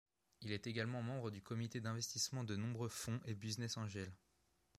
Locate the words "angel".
3.77-4.11